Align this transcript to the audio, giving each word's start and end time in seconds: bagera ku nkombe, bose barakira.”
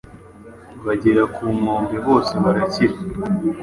bagera 0.85 1.23
ku 1.35 1.43
nkombe, 1.57 1.95
bose 2.07 2.33
barakira.” 2.43 2.95